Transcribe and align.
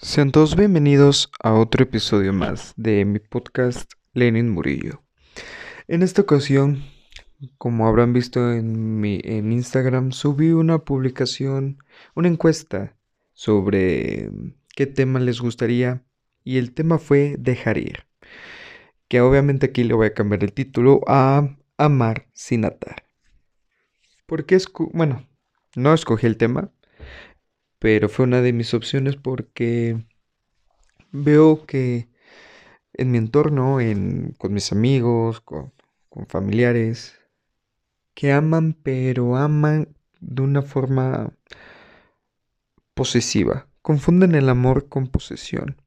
Sean 0.00 0.30
todos 0.30 0.54
bienvenidos 0.54 1.28
a 1.42 1.54
otro 1.54 1.82
episodio 1.82 2.32
más 2.32 2.72
de 2.76 3.04
mi 3.04 3.18
podcast 3.18 3.90
Lenin 4.14 4.48
Murillo. 4.48 5.02
En 5.88 6.04
esta 6.04 6.22
ocasión, 6.22 6.84
como 7.58 7.88
habrán 7.88 8.12
visto 8.12 8.52
en 8.52 9.00
mi 9.00 9.20
en 9.24 9.50
Instagram, 9.50 10.12
subí 10.12 10.52
una 10.52 10.84
publicación, 10.84 11.82
una 12.14 12.28
encuesta 12.28 12.96
sobre 13.32 14.30
qué 14.76 14.86
tema 14.86 15.18
les 15.18 15.40
gustaría 15.40 16.04
y 16.44 16.58
el 16.58 16.74
tema 16.74 16.98
fue 16.98 17.34
dejar 17.36 17.76
ir. 17.76 18.06
Que 19.08 19.20
obviamente 19.20 19.66
aquí 19.66 19.82
le 19.82 19.94
voy 19.94 20.06
a 20.06 20.14
cambiar 20.14 20.44
el 20.44 20.52
título 20.52 21.00
a 21.08 21.56
Amar 21.76 22.28
sin 22.34 22.64
atar. 22.64 23.04
Porque 24.26 24.58
bueno, 24.92 25.26
no 25.74 25.92
escogí 25.92 26.28
el 26.28 26.36
tema, 26.36 26.70
pero 27.78 28.08
fue 28.08 28.24
una 28.24 28.42
de 28.42 28.52
mis 28.52 28.74
opciones 28.74 29.16
porque 29.16 30.04
veo 31.12 31.64
que 31.66 32.08
en 32.94 33.10
mi 33.10 33.18
entorno, 33.18 33.80
en, 33.80 34.34
con 34.38 34.52
mis 34.52 34.72
amigos, 34.72 35.40
con, 35.40 35.72
con 36.08 36.26
familiares, 36.26 37.16
que 38.14 38.32
aman, 38.32 38.74
pero 38.82 39.36
aman 39.36 39.94
de 40.20 40.42
una 40.42 40.62
forma 40.62 41.32
posesiva. 42.94 43.68
Confunden 43.82 44.34
el 44.34 44.48
amor 44.48 44.88
con 44.88 45.06
posesión. 45.06 45.80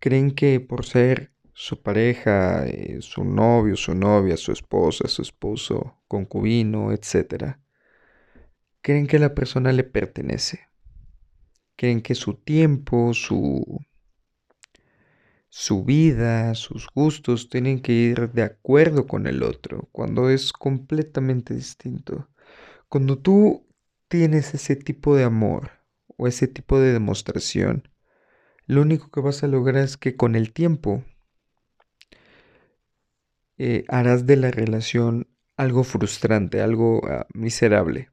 Creen 0.00 0.32
que 0.32 0.58
por 0.58 0.84
ser 0.84 1.32
su 1.54 1.80
pareja, 1.80 2.66
eh, 2.66 2.98
su 3.02 3.24
novio, 3.24 3.76
su 3.76 3.94
novia, 3.94 4.36
su 4.36 4.50
esposa, 4.50 5.06
su 5.06 5.22
esposo, 5.22 6.02
concubino, 6.08 6.90
etc., 6.90 7.58
creen 8.80 9.06
que 9.06 9.20
la 9.20 9.32
persona 9.34 9.72
le 9.72 9.84
pertenece 9.84 10.71
creen 11.82 12.00
que 12.00 12.14
su 12.14 12.34
tiempo, 12.34 13.12
su, 13.12 13.80
su 15.48 15.84
vida, 15.84 16.54
sus 16.54 16.86
gustos 16.94 17.48
tienen 17.48 17.82
que 17.82 17.90
ir 17.90 18.30
de 18.30 18.44
acuerdo 18.44 19.08
con 19.08 19.26
el 19.26 19.42
otro, 19.42 19.88
cuando 19.90 20.30
es 20.30 20.52
completamente 20.52 21.54
distinto. 21.54 22.28
Cuando 22.88 23.18
tú 23.18 23.66
tienes 24.06 24.54
ese 24.54 24.76
tipo 24.76 25.16
de 25.16 25.24
amor 25.24 25.72
o 26.16 26.28
ese 26.28 26.46
tipo 26.46 26.78
de 26.78 26.92
demostración, 26.92 27.88
lo 28.66 28.82
único 28.82 29.10
que 29.10 29.20
vas 29.20 29.42
a 29.42 29.48
lograr 29.48 29.82
es 29.82 29.96
que 29.96 30.14
con 30.14 30.36
el 30.36 30.52
tiempo 30.52 31.02
eh, 33.58 33.84
harás 33.88 34.24
de 34.24 34.36
la 34.36 34.52
relación 34.52 35.26
algo 35.56 35.82
frustrante, 35.82 36.60
algo 36.60 37.00
ah, 37.08 37.26
miserable. 37.34 38.10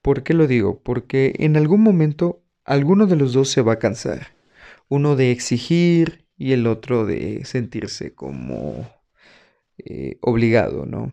¿Por 0.00 0.22
qué 0.22 0.32
lo 0.32 0.46
digo? 0.46 0.80
Porque 0.80 1.34
en 1.40 1.56
algún 1.56 1.82
momento 1.82 2.44
alguno 2.68 3.06
de 3.06 3.16
los 3.16 3.32
dos 3.32 3.48
se 3.48 3.62
va 3.62 3.74
a 3.74 3.78
cansar. 3.78 4.28
Uno 4.88 5.16
de 5.16 5.32
exigir 5.32 6.26
y 6.36 6.52
el 6.52 6.66
otro 6.66 7.06
de 7.06 7.44
sentirse 7.46 8.14
como 8.14 8.88
eh, 9.78 10.18
obligado, 10.20 10.84
¿no? 10.84 11.12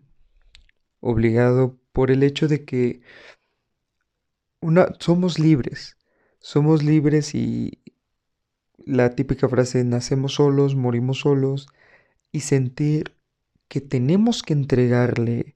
Obligado 1.00 1.80
por 1.94 2.12
el 2.12 2.24
hecho 2.24 2.50
de 2.50 2.66
que 2.66 3.02
una, 4.60 4.90
somos 5.00 5.40
libres. 5.40 5.98
Somos 6.40 6.84
libres 6.84 7.34
y 7.34 7.82
la 8.78 9.16
típica 9.16 9.48
frase 9.48 9.84
nacemos 9.86 10.34
solos, 10.34 10.76
morimos 10.76 11.20
solos 11.20 11.70
y 12.34 12.42
sentir 12.42 13.16
que 13.70 13.80
tenemos 13.80 14.44
que 14.44 14.54
entregarle 14.54 15.56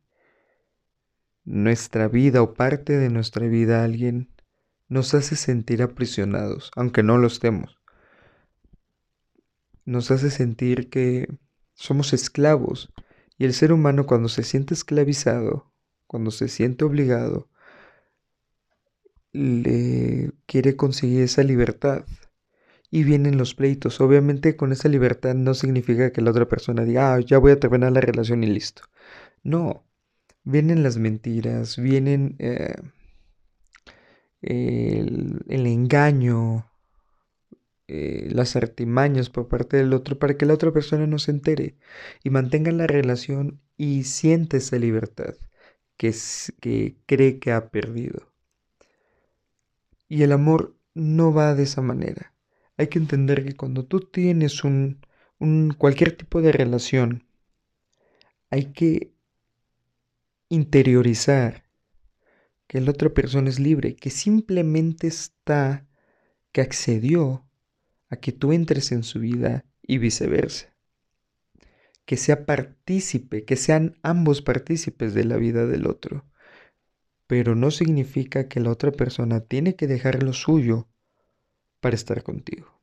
nuestra 1.44 2.08
vida 2.08 2.42
o 2.42 2.54
parte 2.54 2.98
de 2.98 3.10
nuestra 3.10 3.48
vida 3.48 3.82
a 3.82 3.84
alguien 3.84 4.30
nos 4.90 5.14
hace 5.14 5.36
sentir 5.36 5.82
aprisionados, 5.84 6.72
aunque 6.76 7.04
no 7.04 7.18
lo 7.18 7.28
estemos. 7.28 7.80
Nos 9.86 10.12
hace 10.12 10.30
sentir 10.30 10.90
que 10.90 11.30
somos 11.74 12.12
esclavos 12.14 12.92
y 13.38 13.46
el 13.46 13.54
ser 13.54 13.72
humano 13.72 14.06
cuando 14.06 14.28
se 14.28 14.44
siente 14.44 14.74
esclavizado, 14.74 15.72
cuando 16.08 16.32
se 16.32 16.50
siente 16.50 16.84
obligado, 16.84 17.48
le 19.32 20.32
quiere 20.46 20.76
conseguir 20.76 21.22
esa 21.22 21.44
libertad. 21.44 22.06
Y 22.92 23.04
vienen 23.04 23.38
los 23.38 23.54
pleitos. 23.54 24.02
Obviamente 24.02 24.56
con 24.56 24.72
esa 24.72 24.90
libertad 24.90 25.36
no 25.36 25.54
significa 25.54 26.12
que 26.12 26.22
la 26.22 26.32
otra 26.32 26.48
persona 26.48 26.84
diga, 26.84 27.14
ah, 27.14 27.20
ya 27.20 27.38
voy 27.38 27.52
a 27.52 27.60
terminar 27.60 27.92
la 27.92 28.02
relación 28.02 28.44
y 28.44 28.48
listo. 28.48 28.82
No, 29.44 29.84
vienen 30.44 30.82
las 30.82 30.98
mentiras, 30.98 31.78
vienen 31.78 32.36
eh, 32.40 32.74
el, 34.42 35.44
engaño, 35.48 36.72
eh, 37.88 38.30
las 38.32 38.56
artimañas 38.56 39.30
por 39.30 39.48
parte 39.48 39.78
del 39.78 39.94
otro 39.94 40.20
para 40.20 40.38
que 40.38 40.46
la 40.46 40.54
otra 40.54 40.72
persona 40.72 41.08
no 41.08 41.20
se 41.20 41.32
entere 41.32 41.78
y 42.24 42.30
mantenga 42.30 42.72
la 42.72 42.88
relación 42.88 43.62
y 43.78 44.04
siente 44.04 44.58
esa 44.58 44.78
libertad 44.78 45.36
que, 45.98 46.14
que 46.62 46.98
cree 47.06 47.40
que 47.40 47.52
ha 47.52 47.70
perdido. 47.70 48.32
Y 50.08 50.24
el 50.24 50.32
amor 50.32 50.76
no 50.94 51.34
va 51.34 51.56
de 51.56 51.64
esa 51.64 51.82
manera. 51.82 52.34
Hay 52.78 52.88
que 52.88 53.00
entender 53.00 53.46
que 53.46 53.56
cuando 53.56 53.86
tú 53.86 54.00
tienes 54.02 54.64
un 54.64 55.02
cualquier 55.78 56.16
tipo 56.16 56.42
de 56.42 56.52
relación, 56.52 57.26
hay 58.50 58.74
que 58.74 59.14
interiorizar 60.50 61.69
que 62.70 62.80
la 62.80 62.92
otra 62.92 63.10
persona 63.10 63.50
es 63.50 63.60
libre, 63.60 63.96
que 63.96 64.12
simplemente 64.12 65.08
está, 65.08 65.88
que 66.52 66.62
accedió 66.62 67.50
a 68.10 68.18
que 68.18 68.32
tú 68.32 68.54
entres 68.54 68.92
en 68.92 69.02
su 69.02 69.20
vida 69.20 69.66
y 69.82 69.98
viceversa. 69.98 70.72
Que 72.06 72.16
sea 72.16 72.46
partícipe, 72.46 73.44
que 73.44 73.56
sean 73.56 73.98
ambos 74.04 74.44
partícipes 74.44 75.16
de 75.16 75.26
la 75.26 75.38
vida 75.38 75.66
del 75.66 75.88
otro. 75.88 76.28
Pero 77.26 77.56
no 77.56 77.72
significa 77.72 78.48
que 78.48 78.60
la 78.60 78.70
otra 78.70 78.92
persona 78.92 79.40
tiene 79.40 79.76
que 79.76 79.88
dejar 79.88 80.22
lo 80.22 80.34
suyo 80.34 80.88
para 81.80 81.96
estar 81.96 82.22
contigo. 82.22 82.80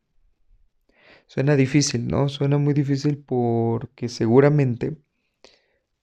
Suena 1.28 1.54
difícil, 1.54 2.08
¿no? 2.08 2.28
Suena 2.28 2.58
muy 2.58 2.74
difícil 2.74 3.18
porque 3.18 4.08
seguramente 4.08 4.96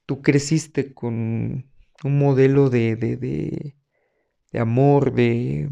tú 0.06 0.22
creciste 0.22 0.94
con 0.94 1.73
un 2.04 2.20
modelo 2.20 2.70
de, 2.70 2.96
de, 2.96 3.18
de, 3.18 3.76
de 4.52 4.60
amor, 4.60 5.14
de, 5.14 5.70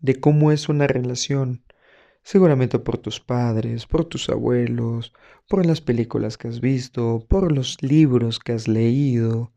de 0.00 0.20
cómo 0.20 0.52
es 0.52 0.68
una 0.68 0.86
relación. 0.86 1.64
Seguramente 2.22 2.78
por 2.78 2.98
tus 2.98 3.20
padres, 3.20 3.86
por 3.86 4.04
tus 4.04 4.28
abuelos, 4.28 5.12
por 5.48 5.66
las 5.66 5.80
películas 5.80 6.36
que 6.38 6.48
has 6.48 6.60
visto, 6.60 7.24
por 7.28 7.52
los 7.52 7.82
libros 7.82 8.38
que 8.40 8.52
has 8.52 8.68
leído, 8.68 9.52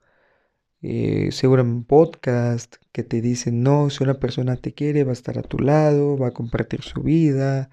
eh, 0.82 1.30
seguramente 1.32 1.88
podcast 1.88 2.76
que 2.92 3.04
te 3.04 3.22
dicen, 3.22 3.64
no, 3.64 3.90
si 3.90 4.04
una 4.04 4.20
persona 4.20 4.58
te 4.58 4.74
quiere, 4.74 5.04
va 5.04 5.12
a 5.12 5.14
estar 5.14 5.38
a 5.40 5.44
tu 5.44 5.60
lado, 5.60 6.18
va 6.18 6.30
a 6.30 6.34
compartir 6.34 6.82
su 6.84 7.02
vida, 7.04 7.70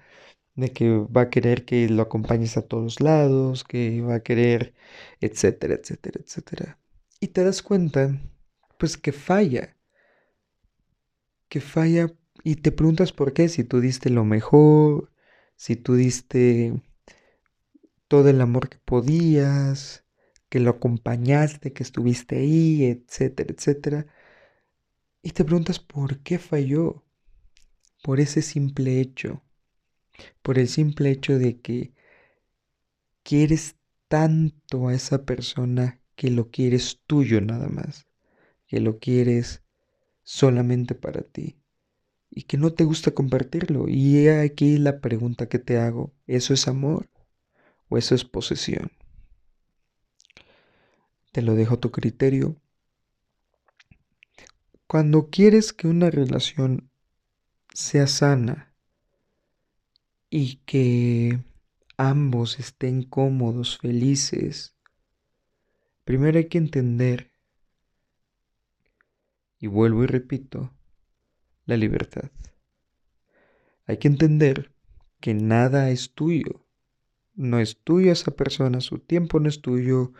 de 0.55 0.71
que 0.73 0.89
va 0.89 1.23
a 1.23 1.29
querer 1.29 1.65
que 1.65 1.89
lo 1.89 2.03
acompañes 2.03 2.57
a 2.57 2.63
todos 2.63 3.01
lados, 3.01 3.63
que 3.63 4.01
va 4.01 4.15
a 4.15 4.23
querer, 4.23 4.73
etcétera, 5.21 5.75
etcétera, 5.75 6.21
etcétera 6.23 6.79
y 7.21 7.27
te 7.27 7.43
das 7.43 7.61
cuenta, 7.61 8.19
pues 8.77 8.97
que 8.97 9.13
falla, 9.13 9.77
que 11.47 11.61
falla 11.61 12.11
y 12.43 12.55
te 12.55 12.71
preguntas 12.71 13.13
por 13.13 13.33
qué, 13.33 13.47
si 13.47 13.63
tú 13.63 13.79
diste 13.79 14.09
lo 14.09 14.25
mejor, 14.25 15.11
si 15.55 15.75
tú 15.75 15.93
diste 15.95 16.73
todo 18.07 18.27
el 18.29 18.41
amor 18.41 18.69
que 18.69 18.79
podías, 18.79 20.03
que 20.49 20.59
lo 20.59 20.71
acompañaste, 20.71 21.73
que 21.73 21.83
estuviste 21.83 22.37
ahí, 22.37 22.85
etcétera, 22.85 23.53
etcétera. 23.55 24.07
Y 25.21 25.31
te 25.31 25.45
preguntas 25.45 25.79
por 25.79 26.19
qué 26.23 26.39
falló, 26.39 27.03
por 28.01 28.19
ese 28.19 28.41
simple 28.41 28.99
hecho, 28.99 29.43
por 30.41 30.57
el 30.57 30.67
simple 30.67 31.11
hecho 31.11 31.37
de 31.37 31.61
que 31.61 31.93
quieres 33.21 33.75
tanto 34.07 34.87
a 34.87 34.95
esa 34.95 35.23
persona 35.23 36.00
que 36.21 36.29
lo 36.29 36.51
quieres 36.51 37.01
tuyo 37.07 37.41
nada 37.41 37.67
más, 37.67 38.05
que 38.67 38.79
lo 38.79 38.99
quieres 38.99 39.63
solamente 40.21 40.93
para 40.93 41.23
ti 41.23 41.57
y 42.29 42.43
que 42.43 42.57
no 42.57 42.73
te 42.73 42.83
gusta 42.83 43.09
compartirlo. 43.09 43.87
Y 43.87 44.27
aquí 44.27 44.77
la 44.77 45.01
pregunta 45.01 45.49
que 45.49 45.57
te 45.57 45.79
hago, 45.79 46.13
¿eso 46.27 46.53
es 46.53 46.67
amor 46.67 47.09
o 47.89 47.97
eso 47.97 48.13
es 48.13 48.23
posesión? 48.23 48.91
Te 51.31 51.41
lo 51.41 51.55
dejo 51.55 51.73
a 51.73 51.79
tu 51.79 51.89
criterio. 51.89 52.55
Cuando 54.85 55.31
quieres 55.31 55.73
que 55.73 55.87
una 55.87 56.11
relación 56.11 56.91
sea 57.73 58.05
sana 58.05 58.75
y 60.29 60.57
que 60.67 61.43
ambos 61.97 62.59
estén 62.59 63.01
cómodos, 63.01 63.79
felices, 63.79 64.75
Primero 66.11 66.39
hay 66.39 66.49
que 66.49 66.57
entender, 66.57 67.31
y 69.59 69.67
vuelvo 69.67 70.03
y 70.03 70.07
repito, 70.07 70.73
la 71.65 71.77
libertad. 71.77 72.31
Hay 73.85 73.95
que 73.95 74.09
entender 74.09 74.73
que 75.21 75.33
nada 75.33 75.89
es 75.89 76.13
tuyo. 76.13 76.67
No 77.33 77.61
es 77.61 77.81
tuyo 77.81 78.11
esa 78.11 78.31
persona, 78.31 78.81
su 78.81 78.99
tiempo 78.99 79.39
no 79.39 79.47
es 79.47 79.61
tuyo. 79.61 80.11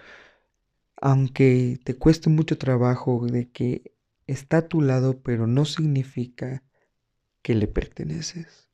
Aunque 0.95 1.77
te 1.83 1.97
cueste 1.97 2.29
mucho 2.29 2.57
trabajo 2.57 3.27
de 3.27 3.51
que 3.51 3.93
está 4.27 4.59
a 4.59 4.67
tu 4.69 4.81
lado, 4.81 5.21
pero 5.21 5.45
no 5.45 5.65
significa 5.65 6.63
que 7.41 7.53
le 7.53 7.67
perteneces. 7.67 8.69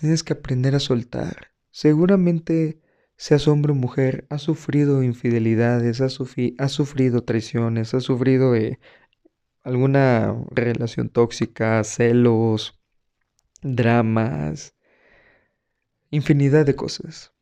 Tienes 0.00 0.24
que 0.24 0.32
aprender 0.32 0.74
a 0.74 0.80
soltar. 0.80 1.52
Seguramente 1.70 2.82
seas 3.16 3.48
hombre 3.48 3.72
o 3.72 3.74
mujer, 3.74 4.26
has 4.30 4.42
sufrido 4.42 5.02
infidelidades, 5.02 6.00
has, 6.00 6.12
sufrido 6.12 7.24
traiciones, 7.24 7.94
has 7.94 8.04
sufrido 8.04 8.54
eh, 8.54 8.78
alguna 9.62 10.34
relación 10.50 11.08
tóxica, 11.08 11.82
celos, 11.84 12.80
dramas, 13.62 14.74
infinidad 16.10 16.66
de 16.66 16.76
cosas. 16.76 17.32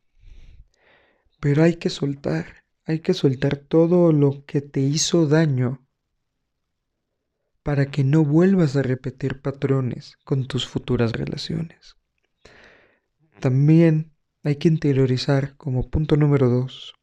Pero 1.39 1.63
hay 1.63 1.75
que 1.75 1.89
soltar, 1.89 2.63
hay 2.85 2.99
que 2.99 3.13
soltar 3.13 3.57
todo 3.57 4.13
lo 4.13 4.45
que 4.45 4.61
te 4.61 4.79
hizo 4.79 5.27
daño 5.27 5.85
para 7.63 7.85
que 7.87 8.03
no 8.03 8.23
vuelvas 8.23 8.75
a 8.75 8.81
repetir 8.81 9.41
patrones 9.41 10.17
con 10.23 10.47
tus 10.47 10.67
futuras 10.67 11.13
relaciones. 11.13 11.95
También 13.39 14.12
hay 14.43 14.57
que 14.57 14.67
interiorizar 14.67 15.55
como 15.55 15.89
punto 15.89 16.17
número 16.17 16.49
dos 16.49 16.93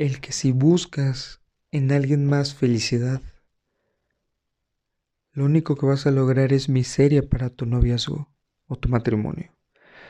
el 0.00 0.20
que 0.20 0.32
si 0.32 0.50
buscas 0.50 1.42
en 1.72 1.92
alguien 1.92 2.24
más 2.24 2.54
felicidad, 2.54 3.20
lo 5.32 5.44
único 5.44 5.76
que 5.76 5.84
vas 5.84 6.06
a 6.06 6.10
lograr 6.10 6.54
es 6.54 6.70
miseria 6.70 7.28
para 7.28 7.50
tu 7.50 7.66
noviazgo 7.66 8.32
o 8.66 8.76
tu 8.76 8.88
matrimonio. 8.88 9.54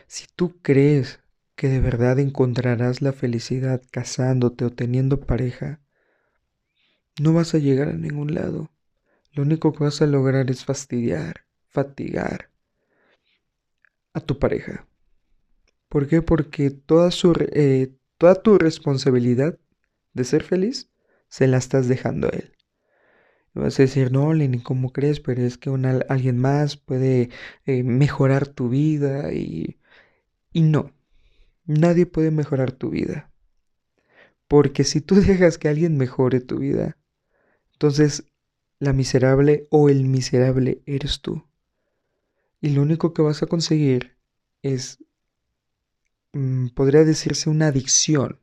Si 0.07 0.27
tú 0.37 0.61
crees 0.63 1.19
que 1.57 1.69
de 1.69 1.81
verdad 1.81 2.21
encontrarás 2.21 3.03
la 3.03 3.13
felicidad 3.13 3.83
casándote 3.91 4.65
o 4.65 4.71
teniendo 4.71 5.19
pareja, 5.19 5.81
no 7.21 7.33
vas 7.33 7.53
a 7.55 7.59
llegar 7.59 7.89
a 7.89 7.95
ningún 7.95 8.33
lado. 8.33 8.71
Lo 9.33 9.43
único 9.43 9.73
que 9.73 9.83
vas 9.83 10.01
a 10.03 10.07
lograr 10.07 10.53
es 10.53 10.65
fastidiar, 10.65 11.47
fatigar 11.69 12.50
a 14.13 14.21
tu 14.21 14.39
pareja. 14.39 14.87
¿Por 15.89 16.07
qué? 16.07 16.23
Porque 16.23 16.71
toda, 16.71 17.11
su, 17.11 17.33
eh, 17.53 17.95
toda 18.19 18.37
tu 18.37 18.59
responsabilidad 18.59 19.59
de 20.13 20.25
ser 20.25 20.43
feliz 20.43 20.91
se 21.29 21.47
la 21.47 21.59
estás 21.59 21.89
dejando 21.89 22.29
a 22.29 22.31
él. 22.31 22.53
Vas 23.55 23.79
a 23.81 23.83
decir, 23.83 24.13
no, 24.13 24.33
Lenny, 24.33 24.63
¿cómo 24.63 24.93
crees? 24.93 25.19
Pero 25.21 25.43
es 25.43 25.59
que 25.59 25.71
alguien 26.09 26.39
más 26.39 26.77
puede 26.77 27.31
eh, 27.67 27.83
mejorar 27.83 28.47
tu 28.47 28.69
vida 28.69 29.33
y, 29.33 29.81
y 30.53 30.63
no, 30.63 30.93
nadie 31.65 32.07
puede 32.07 32.31
mejorar 32.31 32.71
tu 32.73 32.91
vida. 32.91 33.33
Porque 34.47 34.85
si 34.85 35.01
tú 35.01 35.15
dejas 35.21 35.59
que 35.59 35.69
alguien 35.69 35.97
mejore 35.97 36.41
tu 36.41 36.59
vida, 36.59 36.97
entonces, 37.73 38.25
la 38.79 38.93
miserable 38.93 39.67
o 39.71 39.89
el 39.89 40.05
miserable 40.05 40.83
eres 40.85 41.23
tú. 41.23 41.50
Y 42.61 42.71
lo 42.71 42.83
único 42.83 43.13
que 43.15 43.23
vas 43.23 43.43
a 43.43 43.47
conseguir 43.47 44.17
es, 44.63 44.99
mm, 46.33 46.69
podría 46.69 47.05
decirse, 47.05 47.51
una 47.51 47.69
adicción. 47.69 48.41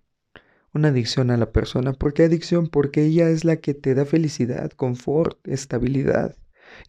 Una 0.74 0.90
adicción 0.90 1.31
a 1.31 1.38
la 1.38 1.52
persona. 1.52 1.94
¿Por 1.94 2.14
qué 2.14 2.24
adicción? 2.24 2.68
Porque 2.68 3.04
ella 3.06 3.30
es 3.30 3.46
la 3.46 3.58
que 3.58 3.74
te 3.74 3.96
da 3.96 4.06
felicidad, 4.06 4.72
confort, 4.72 5.40
estabilidad. 5.48 6.38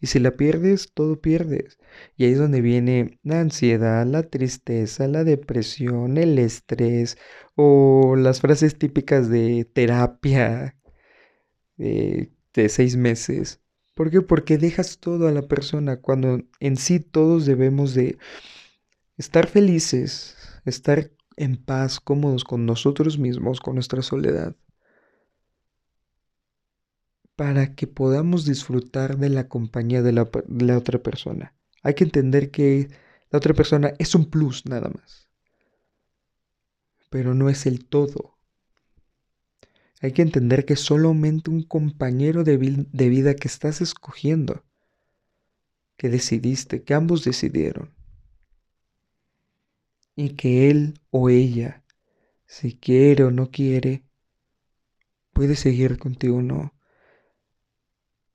Y 0.01 0.07
si 0.07 0.19
la 0.19 0.35
pierdes, 0.37 0.91
todo 0.93 1.21
pierdes. 1.21 1.79
Y 2.17 2.25
ahí 2.25 2.33
es 2.33 2.39
donde 2.39 2.61
viene 2.61 3.19
la 3.23 3.41
ansiedad, 3.41 4.05
la 4.05 4.23
tristeza, 4.23 5.07
la 5.07 5.23
depresión, 5.23 6.17
el 6.17 6.37
estrés 6.39 7.17
o 7.55 8.15
las 8.17 8.41
frases 8.41 8.77
típicas 8.77 9.29
de 9.29 9.65
terapia, 9.65 10.75
de 11.77 12.69
seis 12.69 12.95
meses. 12.97 13.61
¿Por 13.99 14.11
qué? 14.11 14.21
Porque 14.21 14.57
dejas 14.57 14.99
todo 14.99 15.27
a 15.27 15.33
la 15.33 15.41
persona 15.49 15.97
cuando 15.97 16.41
en 16.61 16.77
sí 16.77 17.01
todos 17.01 17.45
debemos 17.45 17.93
de 17.93 18.17
estar 19.17 19.45
felices, 19.45 20.37
estar 20.63 21.11
en 21.35 21.57
paz, 21.57 21.99
cómodos 21.99 22.45
con 22.45 22.65
nosotros 22.65 23.19
mismos, 23.19 23.59
con 23.59 23.75
nuestra 23.75 24.01
soledad, 24.01 24.55
para 27.35 27.75
que 27.75 27.87
podamos 27.87 28.45
disfrutar 28.45 29.17
de 29.17 29.27
la 29.27 29.49
compañía 29.49 30.01
de 30.01 30.13
la, 30.13 30.29
de 30.47 30.65
la 30.65 30.77
otra 30.77 30.99
persona. 30.99 31.53
Hay 31.83 31.93
que 31.93 32.05
entender 32.05 32.51
que 32.51 32.87
la 33.31 33.39
otra 33.39 33.53
persona 33.53 33.91
es 33.99 34.15
un 34.15 34.29
plus 34.29 34.65
nada 34.65 34.89
más, 34.89 35.27
pero 37.09 37.33
no 37.33 37.49
es 37.49 37.65
el 37.65 37.83
todo. 37.85 38.38
Hay 40.01 40.13
que 40.13 40.21
entender 40.21 40.65
que 40.65 40.77
solamente 40.77 41.51
un 41.51 41.63
compañero 41.63 42.43
de, 42.43 42.57
vida 42.57 43.35
que 43.35 43.47
estás 43.49 43.81
escogiendo, 43.81 44.63
que 45.97 46.09
decidiste, 46.09 46.83
que 46.83 46.93
ambos 46.93 47.25
decidieron, 47.25 47.93
y 50.15 50.31
que 50.31 50.69
él 50.69 50.99
o 51.11 51.29
ella, 51.29 51.83
si 52.45 52.75
quiere 52.75 53.25
o 53.25 53.31
no 53.31 53.51
quiere, 53.51 54.03
puede 55.33 55.55
seguir 55.55 55.97
contigo 55.97 56.37
o 56.37 56.41
no. 56.41 56.73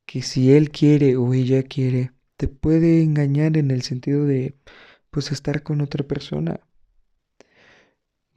Que 0.04 0.22
si 0.22 0.52
él 0.52 0.70
quiere 0.70 1.16
o 1.16 1.32
ella 1.32 1.62
quiere, 1.62 2.12
te 2.36 2.46
puede 2.48 3.02
engañar 3.02 3.56
en 3.56 3.70
el 3.70 3.82
sentido 3.82 4.26
de, 4.26 4.54
pues, 5.10 5.32
estar 5.32 5.62
con 5.62 5.80
otra 5.80 6.06
persona. 6.06 6.60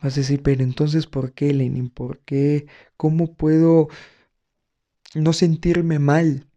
Vas 0.01 0.13
a 0.13 0.21
decir, 0.21 0.43
pero 0.43 0.63
entonces, 0.63 1.07
¿por 1.07 1.33
qué, 1.33 1.53
Lenin? 1.53 1.89
¿Por 1.89 2.19
qué? 2.19 2.67
¿Cómo 2.97 3.33
puedo 3.33 3.89
no 5.15 5.33
sentirme 5.33 5.99
mal 5.99 6.47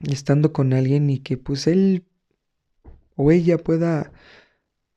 estando 0.00 0.52
con 0.52 0.72
alguien 0.72 1.10
y 1.10 1.18
que 1.18 1.36
pues 1.36 1.66
él 1.66 2.04
o 3.16 3.30
ella 3.30 3.58
pueda 3.58 4.12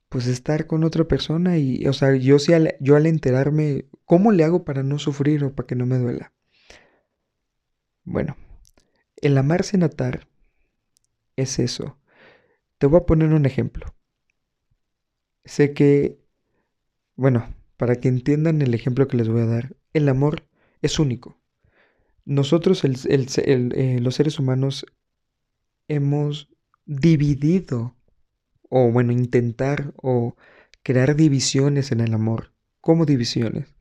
pues 0.10 0.28
estar 0.28 0.68
con 0.68 0.84
otra 0.84 1.04
persona 1.06 1.58
y, 1.58 1.86
o 1.88 1.94
sea, 1.94 2.16
yo, 2.16 2.38
al, 2.54 2.76
yo 2.80 2.96
al 2.96 3.06
enterarme, 3.06 3.86
¿cómo 4.06 4.32
le 4.32 4.44
hago 4.44 4.64
para 4.64 4.84
no 4.84 4.98
sufrir 4.98 5.44
o 5.44 5.54
para 5.54 5.68
que 5.68 5.76
no 5.76 5.86
me 5.86 5.98
duela? 5.98 6.32
Bueno, 8.04 8.38
el 9.18 9.38
amarse 9.38 9.78
natar 9.78 10.28
es 11.36 11.60
eso. 11.60 11.98
Te 12.78 12.88
voy 12.88 13.00
a 13.00 13.06
poner 13.06 13.34
un 13.34 13.46
ejemplo. 13.46 13.94
Sé 15.44 15.74
que 15.74 16.25
bueno, 17.16 17.54
para 17.78 17.96
que 17.96 18.08
entiendan 18.08 18.62
el 18.62 18.74
ejemplo 18.74 19.08
que 19.08 19.18
les 19.18 19.30
voy 19.30 19.42
a 19.42 19.46
dar, 19.46 19.76
el 19.94 20.10
amor 20.10 20.44
es 20.82 21.00
único. 21.00 21.38
Nosotros, 22.26 22.84
eh, 22.84 24.00
los 24.02 24.16
seres 24.16 24.40
humanos, 24.40 24.86
hemos 25.88 26.50
dividido, 26.86 27.96
o 28.70 28.92
bueno, 28.92 29.12
intentar 29.12 29.94
o 29.98 30.36
crear 30.84 31.16
divisiones 31.16 31.92
en 31.92 32.02
el 32.02 32.14
amor. 32.14 32.54
¿Cómo 32.82 33.06
divisiones? 33.06 33.76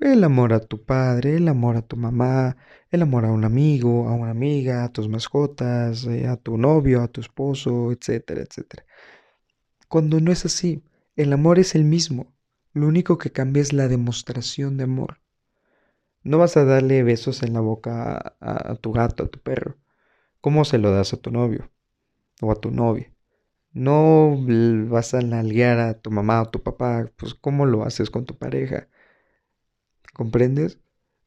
El 0.00 0.24
amor 0.24 0.52
a 0.52 0.60
tu 0.60 0.82
padre, 0.84 1.36
el 1.36 1.48
amor 1.48 1.76
a 1.76 1.82
tu 1.82 1.96
mamá, 1.96 2.56
el 2.90 3.02
amor 3.02 3.24
a 3.24 3.32
un 3.32 3.44
amigo, 3.44 4.08
a 4.08 4.14
una 4.14 4.30
amiga, 4.30 4.84
a 4.84 4.92
tus 4.92 5.08
mascotas, 5.08 6.06
eh, 6.06 6.26
a 6.26 6.36
tu 6.36 6.56
novio, 6.56 7.02
a 7.02 7.08
tu 7.08 7.20
esposo, 7.20 7.92
etcétera, 7.92 8.42
etcétera. 8.42 8.84
Cuando 9.88 10.20
no 10.20 10.32
es 10.32 10.44
así, 10.44 10.82
el 11.16 11.32
amor 11.32 11.58
es 11.58 11.74
el 11.74 11.84
mismo. 11.84 12.32
Lo 12.72 12.86
único 12.86 13.18
que 13.18 13.32
cambia 13.32 13.62
es 13.62 13.72
la 13.72 13.88
demostración 13.88 14.76
de 14.76 14.84
amor. 14.84 15.20
No 16.22 16.38
vas 16.38 16.56
a 16.56 16.64
darle 16.64 17.02
besos 17.02 17.42
en 17.42 17.54
la 17.54 17.60
boca 17.60 18.36
a, 18.40 18.74
tu 18.76 18.92
gato, 18.92 19.24
a 19.24 19.28
tu 19.28 19.40
perro. 19.40 19.78
¿Cómo 20.40 20.64
se 20.64 20.78
lo 20.78 20.92
das 20.92 21.12
a 21.12 21.16
tu 21.16 21.30
novio 21.30 21.70
o 22.40 22.52
a 22.52 22.56
tu 22.56 22.70
novia? 22.70 23.12
No 23.72 24.36
vas 24.88 25.14
a 25.14 25.20
nalguear 25.20 25.78
a 25.78 25.94
tu 26.00 26.10
mamá 26.10 26.42
o 26.42 26.50
tu 26.50 26.62
papá, 26.62 27.10
pues 27.16 27.34
¿cómo 27.34 27.66
lo 27.66 27.84
haces 27.84 28.10
con 28.10 28.24
tu 28.26 28.36
pareja? 28.38 28.88
¿Comprendes? 30.12 30.78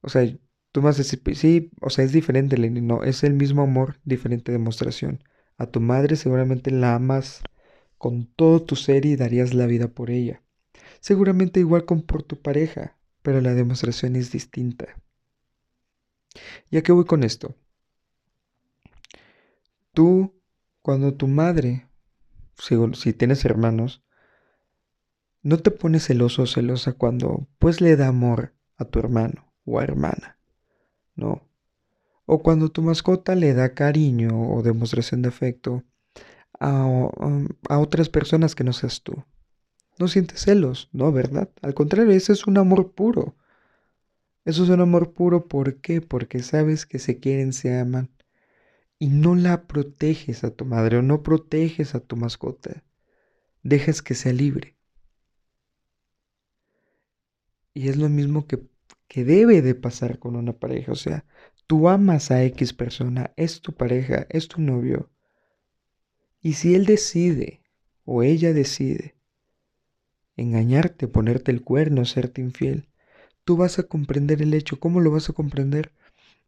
O 0.01 0.09
sea, 0.09 0.25
tú 0.71 0.87
a 0.87 0.91
decir, 0.91 1.21
pues 1.23 1.39
sí, 1.39 1.71
o 1.81 1.89
sea, 1.89 2.05
es 2.05 2.11
diferente, 2.11 2.57
Lenny, 2.57 2.81
no, 2.81 3.03
es 3.03 3.23
el 3.23 3.33
mismo 3.33 3.63
amor, 3.63 3.99
diferente 4.05 4.51
demostración. 4.51 5.23
A 5.57 5.67
tu 5.67 5.79
madre 5.81 6.15
seguramente 6.15 6.71
la 6.71 6.95
amas 6.95 7.43
con 7.97 8.27
todo 8.27 8.63
tu 8.63 8.75
ser 8.75 9.05
y 9.05 9.15
darías 9.15 9.53
la 9.53 9.65
vida 9.65 9.87
por 9.87 10.09
ella. 10.11 10.42
Seguramente 11.03 11.59
igual 11.59 11.83
con 11.83 12.01
por 12.01 12.23
tu 12.23 12.41
pareja, 12.41 12.97
pero 13.23 13.41
la 13.41 13.53
demostración 13.53 14.15
es 14.15 14.31
distinta. 14.31 15.01
¿Y 16.71 16.77
a 16.77 16.81
qué 16.81 16.93
voy 16.93 17.03
con 17.03 17.25
esto? 17.25 17.57
Tú, 19.91 20.33
cuando 20.81 21.13
tu 21.13 21.27
madre, 21.27 21.89
si, 22.57 22.77
si 22.93 23.11
tienes 23.11 23.43
hermanos, 23.43 24.01
no 25.41 25.57
te 25.57 25.71
pones 25.71 26.05
celoso 26.05 26.43
o 26.43 26.47
celosa 26.47 26.93
cuando 26.93 27.49
pues 27.59 27.81
le 27.81 27.97
da 27.97 28.07
amor 28.07 28.53
a 28.77 28.85
tu 28.85 28.99
hermano 28.99 29.53
o 29.65 29.79
a 29.79 29.83
hermana, 29.83 30.39
¿no? 31.17 31.45
O 32.25 32.41
cuando 32.41 32.69
tu 32.69 32.81
mascota 32.81 33.35
le 33.35 33.53
da 33.53 33.73
cariño 33.73 34.53
o 34.53 34.63
demostración 34.63 35.21
de 35.21 35.27
afecto 35.27 35.83
a, 36.61 36.87
otras 37.77 38.07
personas 38.07 38.55
que 38.55 38.63
no 38.63 38.71
seas 38.71 39.03
tú. 39.03 39.25
No 39.99 40.07
sientes 40.07 40.41
celos, 40.41 40.89
no, 40.91 41.11
¿verdad? 41.11 41.49
Al 41.61 41.73
contrario, 41.73 42.11
ese 42.11 42.33
es 42.33 42.47
un 42.47 42.57
amor 42.57 42.93
puro. 42.93 43.35
Eso 44.45 44.63
es 44.63 44.69
un 44.69 44.81
amor 44.81 45.13
puro, 45.13 45.47
¿por 45.47 45.79
qué? 45.81 46.01
Porque 46.01 46.41
sabes 46.41 46.85
que 46.85 46.99
se 46.99 47.19
quieren, 47.19 47.53
se 47.53 47.77
aman. 47.77 48.09
Y 48.99 49.07
no 49.07 49.35
la 49.35 49.67
proteges 49.67 50.43
a 50.43 50.51
tu 50.51 50.65
madre 50.65 50.97
o 50.97 51.01
no 51.01 51.23
proteges 51.23 51.95
a 51.95 51.99
tu 51.99 52.15
mascota. 52.15 52.83
Dejas 53.61 54.01
que 54.01 54.15
sea 54.15 54.33
libre. 54.33 54.75
Y 57.73 57.89
es 57.89 57.97
lo 57.97 58.09
mismo 58.09 58.47
que, 58.47 58.59
que 59.07 59.23
debe 59.23 59.61
de 59.61 59.75
pasar 59.75 60.19
con 60.19 60.35
una 60.35 60.53
pareja. 60.53 60.91
O 60.91 60.95
sea, 60.95 61.25
tú 61.67 61.87
amas 61.87 62.31
a 62.31 62.43
X 62.43 62.73
persona, 62.73 63.31
es 63.35 63.61
tu 63.61 63.73
pareja, 63.73 64.27
es 64.29 64.47
tu 64.47 64.61
novio. 64.61 65.09
Y 66.41 66.53
si 66.53 66.75
él 66.75 66.85
decide 66.85 67.61
o 68.05 68.23
ella 68.23 68.53
decide 68.53 69.15
engañarte, 70.37 71.07
ponerte 71.07 71.51
el 71.51 71.61
cuerno, 71.61 72.05
serte 72.05 72.41
infiel, 72.41 72.87
tú 73.43 73.57
vas 73.57 73.79
a 73.79 73.83
comprender 73.83 74.41
el 74.41 74.53
hecho. 74.53 74.79
¿Cómo 74.79 74.99
lo 75.01 75.11
vas 75.11 75.29
a 75.29 75.33
comprender? 75.33 75.91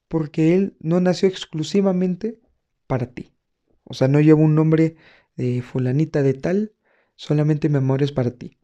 Porque 0.07 0.55
él 0.55 0.75
no 0.79 0.99
nació 0.99 1.27
exclusivamente 1.29 2.39
para 2.87 3.07
ti. 3.07 3.33
O 3.83 3.93
sea, 3.93 4.07
no 4.07 4.19
lleva 4.19 4.39
un 4.39 4.55
nombre 4.55 4.95
de 5.35 5.61
fulanita 5.61 6.23
de 6.23 6.33
tal, 6.33 6.73
solamente 7.15 7.69
mi 7.69 7.77
amor 7.77 8.03
es 8.03 8.11
para 8.11 8.31
ti. 8.31 8.57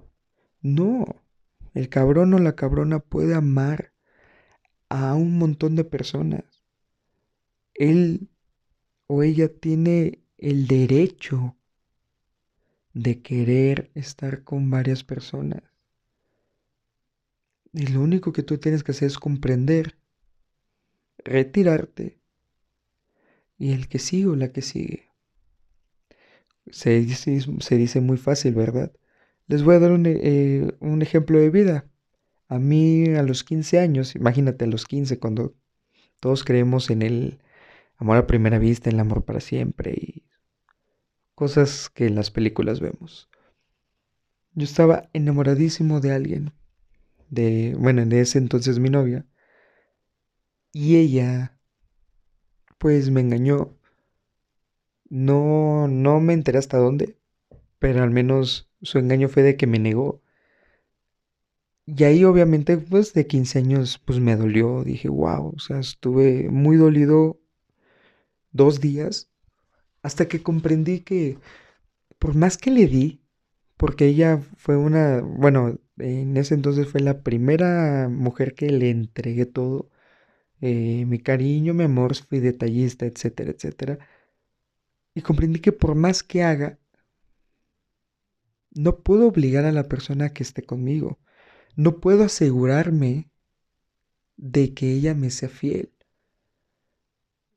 No, 0.62 1.06
el 1.74 1.90
cabrón 1.90 2.34
o 2.34 2.40
la 2.40 2.56
cabrona 2.56 3.00
puede 3.00 3.36
amar 3.36 3.94
a 4.90 5.16
un 5.16 5.38
montón 5.38 5.76
de 5.76 5.84
personas. 5.84 6.44
Él 7.74 8.30
o 9.08 9.24
ella 9.24 9.54
tiene 9.54 10.24
el 10.38 10.68
derecho 10.68 11.56
de 12.94 13.22
querer 13.22 13.92
estar 13.96 14.44
con 14.44 14.70
varias 14.70 15.04
personas. 15.04 15.64
Y 17.74 17.88
lo 17.88 18.02
único 18.02 18.34
que 18.34 18.44
tú 18.44 18.58
tienes 18.58 18.84
que 18.84 18.92
hacer 18.92 19.08
es 19.08 19.18
comprender, 19.18 19.98
retirarte 21.20 22.20
y 23.58 23.72
el 23.72 23.88
que 23.88 24.00
sigue 24.00 24.28
o 24.28 24.36
la 24.36 24.52
que 24.52 24.62
sigue. 24.62 25.10
Se 26.70 27.00
dice, 27.00 27.40
se 27.60 27.78
dice 27.78 28.02
muy 28.02 28.18
fácil, 28.18 28.56
¿verdad? 28.56 28.92
Les 29.48 29.64
voy 29.64 29.76
a 29.76 29.80
dar 29.80 29.92
un, 29.92 30.06
eh, 30.06 30.74
un 30.80 31.02
ejemplo 31.02 31.40
de 31.40 31.50
vida. 31.50 31.86
A 32.48 32.60
mí 32.60 33.06
a 33.16 33.24
los 33.24 33.44
15 33.44 33.80
años, 33.80 34.16
imagínate 34.16 34.66
a 34.66 34.68
los 34.68 34.86
15 34.86 35.20
cuando 35.20 35.56
todos 36.20 36.44
creemos 36.44 36.90
en 36.90 37.02
el 37.02 37.40
amor 37.98 38.18
a 38.18 38.28
primera 38.28 38.60
vista, 38.60 38.90
el 38.90 39.00
amor 39.00 39.24
para 39.24 39.40
siempre 39.40 39.94
y 39.94 40.21
cosas 41.42 41.90
que 41.90 42.06
en 42.06 42.14
las 42.14 42.30
películas 42.30 42.82
vemos. 42.82 43.28
Yo 44.54 44.64
estaba 44.64 45.10
enamoradísimo 45.12 46.00
de 46.00 46.12
alguien, 46.12 46.54
de, 47.32 47.76
bueno, 47.80 48.04
en 48.04 48.12
ese 48.12 48.38
entonces 48.38 48.78
mi 48.78 48.92
novia, 48.92 49.26
y 50.72 50.98
ella, 50.98 51.58
pues 52.78 53.10
me 53.10 53.22
engañó. 53.22 53.76
No, 55.10 55.88
no 55.88 56.20
me 56.20 56.34
enteré 56.34 56.60
hasta 56.60 56.78
dónde, 56.78 57.18
pero 57.80 58.04
al 58.04 58.12
menos 58.12 58.70
su 58.84 59.00
engaño 59.00 59.28
fue 59.28 59.42
de 59.42 59.58
que 59.58 59.66
me 59.66 59.80
negó. 59.80 60.22
Y 61.88 62.04
ahí 62.04 62.24
obviamente, 62.24 62.78
pues 62.78 63.16
de 63.16 63.26
15 63.26 63.58
años, 63.58 63.98
pues 64.06 64.20
me 64.20 64.36
dolió, 64.36 64.84
dije, 64.84 65.10
wow, 65.10 65.54
o 65.56 65.60
sea, 65.60 65.80
estuve 65.80 66.52
muy 66.52 66.78
dolido 66.78 67.42
dos 68.52 68.80
días 68.80 69.31
hasta 70.04 70.28
que 70.28 70.44
comprendí 70.44 71.02
que 71.02 71.38
por 72.20 72.36
más 72.36 72.58
que 72.58 72.72
le 72.72 72.88
di, 72.88 73.22
porque 73.78 74.06
ella 74.08 74.40
fue 74.58 74.78
una, 74.78 75.22
bueno, 75.22 75.80
en 75.98 76.38
ese 76.38 76.56
entonces 76.56 76.88
fue 76.88 77.02
la 77.02 77.24
primera 77.24 78.10
mujer 78.10 78.54
que 78.56 78.70
le 78.70 78.90
entregué 78.92 79.46
todo, 79.46 79.90
eh, 80.62 81.06
mi 81.08 81.20
cariño, 81.20 81.74
mi 81.74 81.84
amor, 81.86 82.16
fui 82.16 82.40
detallista, 82.40 83.06
etcétera, 83.06 83.52
etcétera. 83.52 84.00
Y 85.16 85.22
comprendí 85.22 85.60
que 85.60 85.72
por 85.72 85.96
más 85.96 86.24
que 86.24 86.44
haga, 86.44 86.80
no 88.72 89.00
puedo 89.04 89.28
obligar 89.28 89.66
a 89.66 89.72
la 89.72 89.84
persona 89.90 90.26
a 90.26 90.34
que 90.34 90.44
esté 90.44 90.64
conmigo. 90.64 91.20
No 91.76 92.00
puedo 92.00 92.24
asegurarme 92.24 93.32
de 94.38 94.74
que 94.74 94.92
ella 94.94 95.14
me 95.16 95.30
sea 95.30 95.50
fiel. 95.50 95.92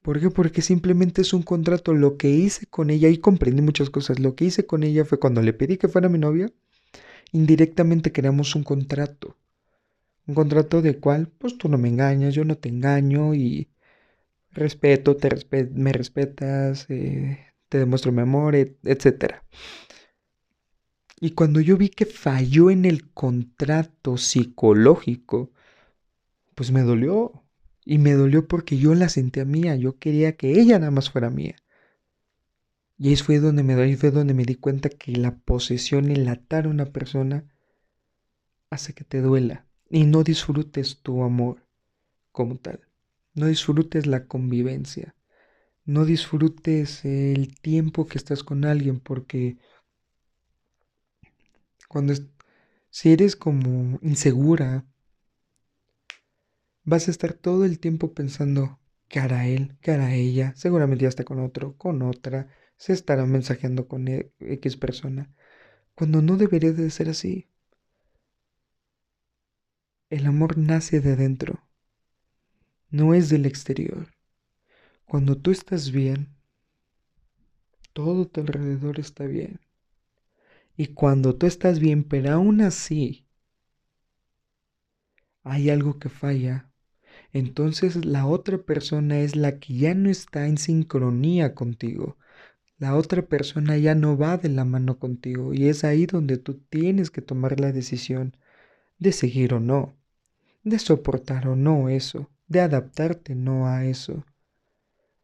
¿Por 0.04 0.20
qué? 0.20 0.28
Porque 0.28 0.60
simplemente 0.60 1.22
es 1.22 1.32
un 1.32 1.42
contrato. 1.42 1.94
Lo 1.94 2.18
que 2.18 2.28
hice 2.28 2.66
con 2.66 2.90
ella, 2.90 3.08
y 3.08 3.16
comprendí 3.16 3.62
muchas 3.62 3.88
cosas, 3.88 4.18
lo 4.20 4.34
que 4.36 4.44
hice 4.44 4.66
con 4.66 4.82
ella 4.82 5.06
fue 5.06 5.18
cuando 5.18 5.40
le 5.40 5.54
pedí 5.54 5.78
que 5.78 5.88
fuera 5.88 6.10
mi 6.10 6.18
novia, 6.18 6.52
indirectamente 7.32 8.12
creamos 8.12 8.54
un 8.54 8.64
contrato. 8.64 9.38
Un 10.26 10.34
contrato 10.34 10.82
de 10.82 10.98
cual, 10.98 11.28
pues 11.38 11.56
tú 11.56 11.70
no 11.70 11.78
me 11.78 11.88
engañas, 11.88 12.34
yo 12.34 12.44
no 12.44 12.58
te 12.58 12.68
engaño 12.68 13.34
y 13.34 13.70
respeto, 14.52 15.16
te 15.16 15.30
me 15.74 15.94
respetas, 15.94 16.84
eh, 16.90 17.38
te 17.70 17.78
demuestro 17.78 18.12
mi 18.12 18.20
amor, 18.20 18.56
etc. 18.56 19.36
Y 21.18 21.30
cuando 21.30 21.60
yo 21.60 21.78
vi 21.78 21.88
que 21.88 22.04
falló 22.04 22.70
en 22.70 22.84
el 22.84 23.10
contrato 23.12 24.18
psicológico, 24.18 25.50
pues 26.54 26.72
me 26.72 26.82
dolió. 26.82 27.43
Y 27.84 27.98
me 27.98 28.12
dolió 28.14 28.48
porque 28.48 28.78
yo 28.78 28.94
la 28.94 29.08
sentía 29.08 29.44
mía, 29.44 29.76
yo 29.76 29.98
quería 29.98 30.36
que 30.36 30.60
ella 30.60 30.78
nada 30.78 30.90
más 30.90 31.10
fuera 31.10 31.30
mía. 31.30 31.56
Y 32.98 33.08
ahí 33.08 33.16
fue 33.16 33.40
donde 33.40 33.62
me, 33.62 33.74
ahí 33.74 33.96
fue 33.96 34.10
donde 34.10 34.34
me 34.34 34.44
di 34.44 34.54
cuenta 34.54 34.88
que 34.88 35.12
la 35.12 35.36
posesión, 35.36 36.10
el 36.10 36.28
atar 36.28 36.66
a 36.66 36.70
una 36.70 36.86
persona, 36.86 37.44
hace 38.70 38.94
que 38.94 39.04
te 39.04 39.20
duela 39.20 39.66
y 39.90 40.06
no 40.06 40.24
disfrutes 40.24 41.00
tu 41.02 41.22
amor 41.22 41.66
como 42.32 42.56
tal. 42.56 42.80
No 43.34 43.46
disfrutes 43.46 44.06
la 44.06 44.26
convivencia. 44.26 45.14
No 45.84 46.04
disfrutes 46.04 47.04
el 47.04 47.54
tiempo 47.60 48.06
que 48.06 48.18
estás 48.18 48.42
con 48.42 48.64
alguien 48.64 49.00
porque 49.00 49.58
cuando 51.88 52.14
si 52.90 53.12
eres 53.12 53.36
como 53.36 53.98
insegura, 54.02 54.86
vas 56.84 57.08
a 57.08 57.10
estar 57.10 57.34
todo 57.34 57.64
el 57.64 57.78
tiempo 57.78 58.14
pensando 58.14 58.78
que 59.08 59.20
hará 59.20 59.46
él, 59.46 59.76
que 59.80 59.90
hará 59.92 60.14
ella, 60.14 60.52
seguramente 60.56 61.02
ya 61.02 61.08
está 61.08 61.24
con 61.24 61.40
otro, 61.40 61.76
con 61.76 62.02
otra, 62.02 62.48
se 62.76 62.92
estará 62.92 63.26
mensajeando 63.26 63.88
con 63.88 64.08
e, 64.08 64.32
X 64.40 64.76
persona, 64.76 65.32
cuando 65.94 66.22
no 66.22 66.36
debería 66.36 66.72
de 66.72 66.90
ser 66.90 67.08
así. 67.08 67.48
El 70.10 70.26
amor 70.26 70.58
nace 70.58 71.00
de 71.00 71.16
dentro, 71.16 71.66
no 72.90 73.14
es 73.14 73.28
del 73.28 73.46
exterior. 73.46 74.08
Cuando 75.06 75.36
tú 75.36 75.50
estás 75.50 75.90
bien, 75.90 76.36
todo 77.92 78.26
tu 78.26 78.40
alrededor 78.40 79.00
está 79.00 79.24
bien. 79.24 79.60
Y 80.76 80.88
cuando 80.88 81.36
tú 81.36 81.46
estás 81.46 81.78
bien, 81.78 82.04
pero 82.04 82.32
aún 82.32 82.60
así 82.60 83.26
hay 85.44 85.70
algo 85.70 85.98
que 85.98 86.08
falla, 86.08 86.70
entonces 87.34 88.06
la 88.06 88.26
otra 88.26 88.58
persona 88.58 89.18
es 89.18 89.34
la 89.34 89.58
que 89.58 89.74
ya 89.74 89.94
no 89.94 90.08
está 90.08 90.46
en 90.46 90.56
sincronía 90.56 91.54
contigo. 91.54 92.16
La 92.78 92.96
otra 92.96 93.22
persona 93.22 93.76
ya 93.76 93.96
no 93.96 94.16
va 94.16 94.38
de 94.38 94.48
la 94.48 94.64
mano 94.64 94.98
contigo 94.98 95.52
y 95.52 95.68
es 95.68 95.82
ahí 95.84 96.06
donde 96.06 96.38
tú 96.38 96.54
tienes 96.70 97.10
que 97.10 97.22
tomar 97.22 97.58
la 97.58 97.72
decisión 97.72 98.36
de 98.98 99.10
seguir 99.10 99.52
o 99.52 99.60
no, 99.60 99.96
de 100.62 100.78
soportar 100.78 101.48
o 101.48 101.56
no 101.56 101.88
eso, 101.88 102.30
de 102.46 102.60
adaptarte 102.60 103.34
no 103.34 103.66
a 103.66 103.84
eso. 103.84 104.24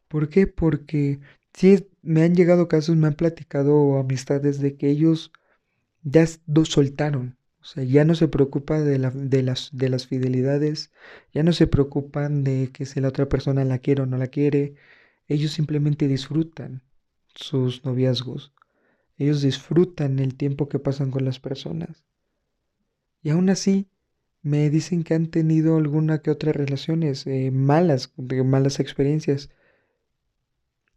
¿Por 0.09 0.27
qué? 0.27 0.47
Porque 0.47 1.21
si 1.53 1.87
me 2.01 2.23
han 2.23 2.35
llegado 2.35 2.67
casos, 2.67 2.97
me 2.97 3.07
han 3.07 3.15
platicado 3.15 3.97
amistades 3.97 4.59
de 4.59 4.75
que 4.75 4.89
ellos 4.89 5.31
ya 6.03 6.25
soltaron, 6.65 7.37
o 7.61 7.65
sea, 7.65 7.83
ya 7.83 8.05
no 8.05 8.15
se 8.15 8.27
preocupa 8.27 8.81
de, 8.81 8.97
la, 8.97 9.11
de, 9.11 9.43
las, 9.43 9.69
de 9.71 9.89
las 9.89 10.07
fidelidades, 10.07 10.91
ya 11.31 11.43
no 11.43 11.53
se 11.53 11.67
preocupan 11.67 12.43
de 12.43 12.71
que 12.73 12.85
si 12.85 12.99
la 12.99 13.09
otra 13.09 13.29
persona 13.29 13.63
la 13.65 13.77
quiere 13.77 14.01
o 14.01 14.05
no 14.07 14.17
la 14.17 14.27
quiere. 14.27 14.75
Ellos 15.27 15.51
simplemente 15.51 16.07
disfrutan 16.07 16.81
sus 17.35 17.85
noviazgos. 17.85 18.51
Ellos 19.17 19.43
disfrutan 19.43 20.17
el 20.17 20.35
tiempo 20.35 20.69
que 20.69 20.79
pasan 20.79 21.11
con 21.11 21.23
las 21.23 21.39
personas. 21.39 22.03
Y 23.21 23.29
aún 23.29 23.49
así, 23.51 23.87
me 24.41 24.69
dicen 24.71 25.03
que 25.03 25.13
han 25.13 25.27
tenido 25.27 25.77
alguna 25.77 26.19
que 26.23 26.31
otra 26.31 26.51
relaciones 26.53 27.27
eh, 27.27 27.51
malas, 27.51 28.11
malas 28.43 28.79
experiencias. 28.79 29.51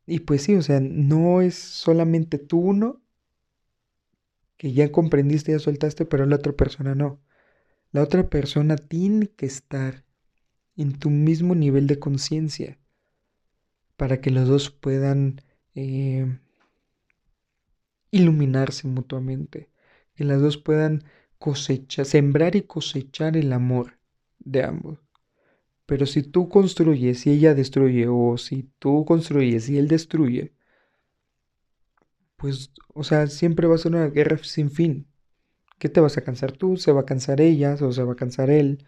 Y 0.07 0.21
pues 0.21 0.43
sí, 0.43 0.55
o 0.55 0.63
sea, 0.63 0.81
no 0.81 1.43
es 1.43 1.55
solamente 1.55 2.39
tú 2.39 2.59
uno 2.61 3.04
que 4.57 4.73
ya 4.73 4.93
comprendiste, 4.93 5.53
ya 5.53 5.59
soltaste, 5.59 6.05
pero 6.05 6.27
la 6.27 6.37
otra 6.37 6.53
persona 6.53 6.95
no. 6.95 7.21
La 7.93 8.03
otra 8.03 8.29
persona 8.29 8.77
tiene 8.77 9.29
que 9.29 9.47
estar 9.47 10.05
en 10.77 10.99
tu 10.99 11.11
mismo 11.11 11.55
nivel 11.55 11.87
de 11.87 11.99
conciencia 11.99 12.79
para 13.97 14.21
que 14.21 14.31
los 14.31 14.49
dos 14.49 14.71
puedan 14.71 15.41
eh, 15.75 16.39
iluminarse 18.11 18.89
mutuamente, 18.89 19.71
que 20.15 20.25
las 20.25 20.41
dos 20.41 20.59
puedan 20.59 21.05
cosechar, 21.39 22.07
sembrar 22.07 22.57
y 22.57 22.63
cosechar 22.63 23.37
el 23.37 23.53
amor 23.53 23.99
de 24.39 24.65
ambos. 24.65 24.99
Pero 25.87 26.07
si 26.07 26.23
tú 26.23 26.49
construyes 26.49 27.27
y 27.27 27.31
ella 27.31 27.55
destruye, 27.55 28.07
o 28.09 28.39
si 28.39 28.71
tú 28.79 29.05
construyes 29.05 29.69
y 29.69 29.79
él 29.79 29.89
destruye, 29.89 30.54
pues, 32.37 32.73
o 32.89 33.05
sea, 33.05 33.27
siempre 33.27 33.67
va 33.67 33.75
a 33.77 33.79
ser 33.79 33.93
una 33.93 34.09
guerra 34.09 34.39
sin 34.39 34.71
fin. 34.71 35.07
¿Qué 35.79 35.89
te 35.89 36.01
vas 36.01 36.17
a 36.17 36.25
cansar 36.25 36.53
tú? 36.53 36.77
¿Se 36.77 36.93
va 36.93 37.03
a 37.03 37.07
cansar 37.07 37.41
ella? 37.41 37.77
¿O 37.81 37.93
se 37.93 38.03
va 38.03 38.15
a 38.15 38.17
cansar 38.17 38.51
él? 38.51 38.87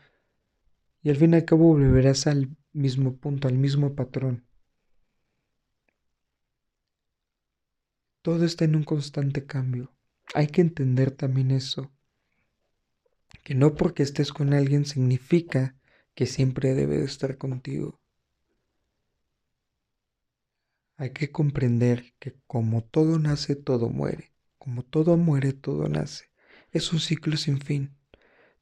Y 1.03 1.11
al 1.11 1.17
fin 1.17 1.33
y 1.35 1.37
al 1.37 1.45
cabo 1.45 1.69
volverás 1.69 2.27
al 2.27 2.57
mismo 2.73 3.17
punto, 3.17 3.49
al 3.49 3.59
mismo 3.59 3.95
patrón. 3.95 4.45
Todo 8.23 8.45
está 8.45 8.65
en 8.65 8.77
un 8.77 8.83
constante 8.83 9.47
cambio. 9.47 9.93
Hay 10.35 10.49
que 10.49 10.61
entender 10.61 11.13
también 11.13 11.51
eso. 11.53 11.93
Que 13.45 13.55
no 13.55 13.75
porque 13.75 14.03
estés 14.03 14.33
con 14.33 14.53
alguien 14.53 14.85
significa 14.85 15.77
que 16.15 16.27
siempre 16.27 16.75
debe 16.75 16.99
de 16.99 17.05
estar 17.05 17.39
contigo. 17.39 18.01
Hay 20.97 21.11
que 21.11 21.31
comprender 21.31 22.15
que 22.19 22.35
como 22.47 22.83
todo 22.83 23.19
nace, 23.19 23.55
todo 23.55 23.91
muere. 23.91 24.33
Como 24.59 24.83
todo 24.83 25.17
muere, 25.17 25.53
todo 25.53 25.89
nace. 25.89 26.31
Es 26.73 26.93
un 26.93 27.01
ciclo 27.01 27.37
sin 27.37 27.61
fin. 27.61 27.97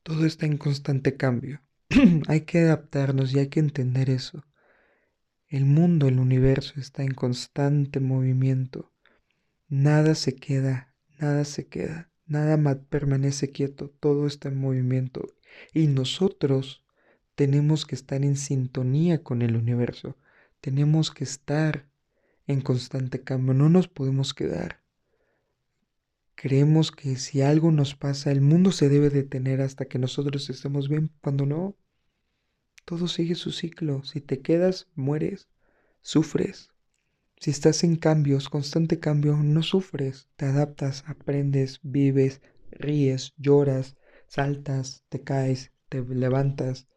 Todo 0.02 0.26
está 0.26 0.46
en 0.46 0.58
constante 0.58 1.16
cambio. 1.16 1.62
hay 2.28 2.42
que 2.42 2.60
adaptarnos 2.60 3.32
y 3.32 3.38
hay 3.38 3.48
que 3.48 3.60
entender 3.60 4.10
eso. 4.10 4.44
El 5.48 5.64
mundo, 5.64 6.08
el 6.08 6.18
universo 6.18 6.80
está 6.80 7.04
en 7.04 7.14
constante 7.14 8.00
movimiento. 8.00 8.92
Nada 9.68 10.14
se 10.14 10.34
queda, 10.34 10.92
nada 11.18 11.44
se 11.44 11.68
queda, 11.68 12.10
nada 12.26 12.58
permanece 12.88 13.50
quieto, 13.50 13.90
todo 14.00 14.26
está 14.26 14.48
en 14.48 14.58
movimiento. 14.58 15.26
Y 15.72 15.86
nosotros 15.86 16.84
tenemos 17.34 17.86
que 17.86 17.94
estar 17.94 18.24
en 18.24 18.36
sintonía 18.36 19.22
con 19.22 19.42
el 19.42 19.56
universo, 19.56 20.16
tenemos 20.60 21.10
que 21.10 21.24
estar 21.24 21.86
en 22.46 22.60
constante 22.60 23.22
cambio, 23.22 23.54
no 23.54 23.68
nos 23.68 23.88
podemos 23.88 24.34
quedar. 24.34 24.82
Creemos 26.34 26.92
que 26.92 27.16
si 27.16 27.42
algo 27.42 27.70
nos 27.70 27.94
pasa, 27.94 28.30
el 28.30 28.40
mundo 28.40 28.72
se 28.72 28.88
debe 28.88 29.10
detener 29.10 29.60
hasta 29.60 29.86
que 29.86 29.98
nosotros 29.98 30.50
estemos 30.50 30.88
bien, 30.88 31.10
cuando 31.22 31.46
no, 31.46 31.76
todo 32.84 33.08
sigue 33.08 33.34
su 33.34 33.50
ciclo. 33.50 34.04
Si 34.04 34.20
te 34.20 34.40
quedas, 34.40 34.88
mueres, 34.94 35.48
sufres, 36.02 36.70
si 37.38 37.50
estás 37.50 37.84
en 37.84 37.96
cambios, 37.96 38.48
constante 38.48 38.98
cambio, 38.98 39.36
no 39.36 39.62
sufres, 39.62 40.28
te 40.36 40.46
adaptas, 40.46 41.04
aprendes, 41.06 41.80
vives, 41.82 42.40
ríes, 42.70 43.34
lloras, 43.36 43.96
saltas, 44.28 45.04
te 45.08 45.22
caes, 45.22 45.72
te 45.88 46.02
levantas. 46.02 46.88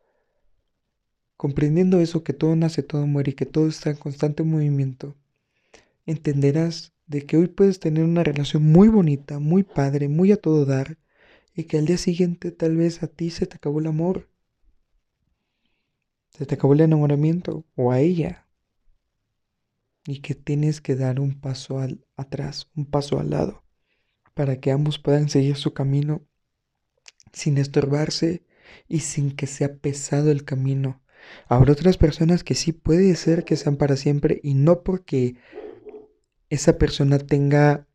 Comprendiendo 1.35 1.99
eso, 1.99 2.23
que 2.23 2.33
todo 2.33 2.55
nace, 2.55 2.81
todo 2.81 3.05
muere 3.07 3.31
y 3.31 3.35
que 3.35 3.45
todo 3.45 3.67
está 3.67 3.89
en 3.89 3.97
constante 3.97 4.43
movimiento, 4.43 5.15
entenderás 6.07 6.93
de 7.05 7.25
que 7.25 7.37
hoy 7.37 7.47
puedes 7.47 7.79
tener 7.79 8.03
una 8.03 8.23
relación 8.23 8.63
muy 8.63 8.87
bonita, 8.87 9.37
muy 9.39 9.63
padre, 9.63 10.07
muy 10.07 10.31
a 10.31 10.37
todo 10.37 10.65
dar, 10.65 10.97
y 11.53 11.65
que 11.65 11.77
al 11.77 11.85
día 11.85 11.97
siguiente 11.97 12.51
tal 12.51 12.75
vez 12.75 13.03
a 13.03 13.07
ti 13.07 13.29
se 13.29 13.45
te 13.45 13.57
acabó 13.57 13.79
el 13.79 13.87
amor, 13.87 14.29
se 16.29 16.45
te 16.45 16.55
acabó 16.55 16.73
el 16.73 16.81
enamoramiento, 16.81 17.65
o 17.75 17.91
a 17.91 17.99
ella, 17.99 18.47
y 20.05 20.19
que 20.19 20.33
tienes 20.33 20.81
que 20.81 20.95
dar 20.95 21.19
un 21.19 21.39
paso 21.39 21.79
al, 21.79 22.05
atrás, 22.15 22.69
un 22.75 22.85
paso 22.85 23.19
al 23.19 23.29
lado, 23.29 23.63
para 24.33 24.59
que 24.59 24.71
ambos 24.71 24.99
puedan 24.99 25.29
seguir 25.29 25.55
su 25.55 25.73
camino 25.73 26.25
sin 27.33 27.57
estorbarse 27.57 28.45
y 28.87 28.99
sin 28.99 29.35
que 29.35 29.47
sea 29.47 29.77
pesado 29.77 30.31
el 30.31 30.45
camino. 30.45 31.01
Habrá 31.47 31.73
otras 31.73 31.97
personas 31.97 32.43
que 32.43 32.55
sí 32.55 32.71
puede 32.71 33.15
ser 33.15 33.43
que 33.43 33.57
sean 33.57 33.77
para 33.77 33.97
siempre 33.97 34.39
y 34.43 34.53
no 34.53 34.83
porque 34.83 35.35
esa 36.49 36.77
persona 36.77 37.19
tenga 37.19 37.87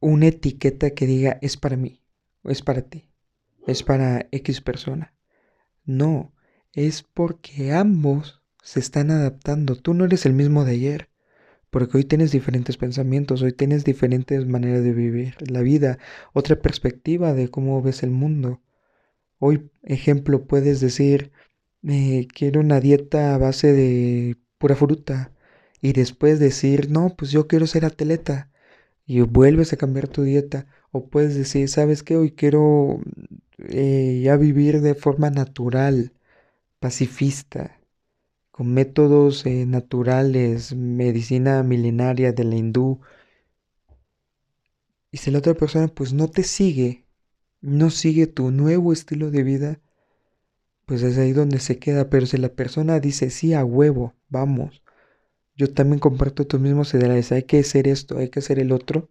una 0.00 0.26
etiqueta 0.26 0.90
que 0.90 1.06
diga 1.06 1.38
es 1.40 1.56
para 1.56 1.76
mí 1.76 2.02
o 2.42 2.50
es 2.50 2.62
para 2.62 2.82
ti, 2.82 3.08
es 3.66 3.82
para 3.82 4.28
X 4.30 4.60
persona. 4.60 5.14
No, 5.84 6.34
es 6.72 7.02
porque 7.02 7.72
ambos 7.72 8.42
se 8.62 8.80
están 8.80 9.10
adaptando. 9.10 9.76
Tú 9.76 9.94
no 9.94 10.04
eres 10.04 10.26
el 10.26 10.32
mismo 10.32 10.64
de 10.64 10.72
ayer 10.72 11.08
porque 11.74 11.96
hoy 11.96 12.04
tienes 12.04 12.30
diferentes 12.30 12.76
pensamientos, 12.76 13.42
hoy 13.42 13.52
tienes 13.52 13.84
diferentes 13.84 14.46
maneras 14.46 14.84
de 14.84 14.92
vivir 14.92 15.34
la 15.50 15.60
vida, 15.60 15.98
otra 16.32 16.54
perspectiva 16.54 17.34
de 17.34 17.48
cómo 17.48 17.82
ves 17.82 18.04
el 18.04 18.10
mundo. 18.10 18.62
Hoy, 19.40 19.70
ejemplo, 19.82 20.46
puedes 20.46 20.80
decir, 20.80 21.32
eh, 21.82 22.28
quiero 22.32 22.60
una 22.60 22.78
dieta 22.78 23.34
a 23.34 23.38
base 23.38 23.72
de 23.72 24.36
pura 24.58 24.76
fruta, 24.76 25.32
y 25.84 25.92
después 25.92 26.38
decir, 26.40 26.90
no, 26.90 27.14
pues 27.14 27.30
yo 27.30 27.46
quiero 27.46 27.66
ser 27.66 27.84
atleta, 27.84 28.50
y 29.06 29.20
vuelves 29.20 29.74
a 29.74 29.76
cambiar 29.76 30.08
tu 30.08 30.22
dieta, 30.22 30.66
o 30.92 31.08
puedes 31.08 31.34
decir, 31.34 31.68
¿sabes 31.68 32.02
qué? 32.02 32.16
Hoy 32.16 32.32
quiero 32.32 33.00
eh, 33.58 34.22
ya 34.24 34.38
vivir 34.38 34.80
de 34.80 34.94
forma 34.94 35.28
natural, 35.28 36.14
pacifista, 36.80 37.78
con 38.50 38.72
métodos 38.72 39.44
eh, 39.44 39.66
naturales, 39.66 40.74
medicina 40.74 41.62
milenaria 41.62 42.32
de 42.32 42.44
la 42.44 42.56
hindú. 42.56 43.00
Y 45.10 45.18
si 45.18 45.30
la 45.30 45.40
otra 45.40 45.52
persona 45.52 45.88
pues 45.88 46.14
no 46.14 46.30
te 46.30 46.44
sigue, 46.44 47.04
no 47.60 47.90
sigue 47.90 48.26
tu 48.26 48.50
nuevo 48.50 48.94
estilo 48.94 49.30
de 49.30 49.42
vida, 49.42 49.80
pues 50.86 51.02
es 51.02 51.18
ahí 51.18 51.32
donde 51.32 51.58
se 51.58 51.78
queda. 51.78 52.08
Pero 52.08 52.24
si 52.24 52.38
la 52.38 52.48
persona 52.48 53.00
dice, 53.00 53.28
sí, 53.28 53.52
a 53.52 53.66
huevo, 53.66 54.14
vamos, 54.30 54.83
yo 55.56 55.72
también 55.72 56.00
comparto 56.00 56.46
tus 56.46 56.60
mismos 56.60 56.92
ideales, 56.94 57.32
hay 57.32 57.44
que 57.44 57.60
hacer 57.60 57.88
esto, 57.88 58.18
hay 58.18 58.28
que 58.28 58.40
hacer 58.40 58.58
el 58.58 58.72
otro, 58.72 59.08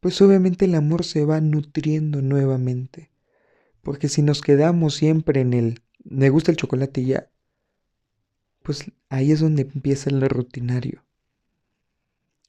pues 0.00 0.20
obviamente 0.20 0.64
el 0.64 0.74
amor 0.74 1.04
se 1.04 1.24
va 1.24 1.40
nutriendo 1.40 2.22
nuevamente. 2.22 3.10
Porque 3.82 4.08
si 4.08 4.22
nos 4.22 4.40
quedamos 4.40 4.94
siempre 4.94 5.40
en 5.40 5.54
el, 5.54 5.82
me 6.04 6.30
gusta 6.30 6.50
el 6.50 6.56
chocolate 6.56 7.02
y 7.02 7.06
ya, 7.06 7.30
pues 8.62 8.90
ahí 9.08 9.30
es 9.30 9.40
donde 9.40 9.62
empieza 9.62 10.10
el 10.10 10.20
rutinario. 10.28 11.04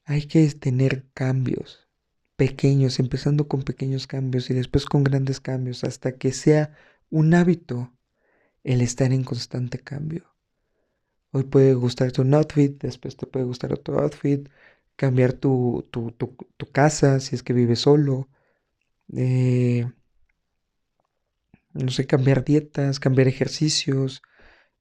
Hay 0.04 0.26
que 0.26 0.48
tener 0.50 1.06
cambios 1.14 1.88
pequeños, 2.36 2.98
empezando 2.98 3.46
con 3.48 3.62
pequeños 3.62 4.06
cambios 4.06 4.48
y 4.50 4.54
después 4.54 4.84
con 4.86 5.04
grandes 5.04 5.40
cambios, 5.40 5.84
hasta 5.84 6.12
que 6.12 6.32
sea 6.32 6.74
un 7.10 7.34
hábito 7.34 7.92
el 8.64 8.80
estar 8.80 9.12
en 9.12 9.24
constante 9.24 9.78
cambio. 9.78 10.24
Hoy 11.32 11.44
puede 11.44 11.74
gustarte 11.74 12.20
un 12.22 12.34
outfit, 12.34 12.80
después 12.82 13.16
te 13.16 13.26
puede 13.26 13.44
gustar 13.44 13.72
otro 13.72 14.00
outfit, 14.00 14.48
cambiar 14.96 15.32
tu, 15.34 15.86
tu, 15.90 16.72
casa 16.72 17.20
si 17.20 17.34
es 17.36 17.42
que 17.42 17.52
vives 17.52 17.80
solo, 17.80 18.28
eh, 19.14 19.86
no 21.74 21.90
sé, 21.90 22.06
cambiar 22.06 22.44
dietas, 22.44 23.00
cambiar 23.00 23.28
ejercicios, 23.28 24.22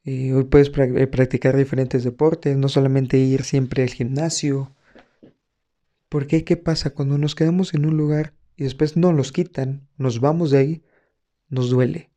eh, 0.05 0.33
hoy 0.33 0.45
puedes 0.45 0.71
eh, 0.77 1.07
practicar 1.07 1.57
diferentes 1.57 2.05
deportes, 2.05 2.55
no 2.55 2.69
solamente 2.69 3.17
ir 3.17 3.43
siempre 3.43 3.83
al 3.83 3.89
gimnasio. 3.89 4.73
Porque 6.07 6.45
¿qué 6.45 6.55
pasa 6.55 6.91
cuando 6.91 7.17
nos 7.17 7.35
quedamos 7.35 7.73
en 7.73 7.85
un 7.85 7.97
lugar 7.97 8.33
y 8.55 8.63
después 8.63 8.95
nos 8.95 9.13
los 9.13 9.33
quitan, 9.33 9.89
nos 9.97 10.21
vamos 10.21 10.51
de 10.51 10.57
ahí? 10.59 10.83
Nos 11.49 11.69
duele. 11.69 12.09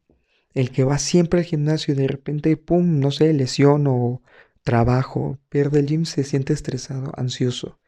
El 0.55 0.71
que 0.71 0.85
va 0.85 0.99
siempre 0.99 1.41
al 1.41 1.47
gimnasio 1.47 1.95
y 1.95 1.97
de 1.97 2.09
repente, 2.09 2.57
pum, 2.57 2.99
no 2.99 3.11
sé, 3.11 3.33
lesión 3.33 3.87
o 3.87 4.23
trabajo, 4.63 5.39
pierde 5.49 5.81
el 5.81 5.87
gym, 5.87 6.05
se 6.05 6.25
siente 6.25 6.53
estresado, 6.53 7.13
ansioso. 7.17 7.79